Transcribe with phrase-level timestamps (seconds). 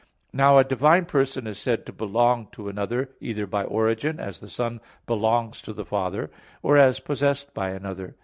[0.33, 4.49] Now a divine person is said to belong to another, either by origin, as the
[4.49, 6.31] Son belongs to the Father;
[6.63, 8.15] or as possessed by another.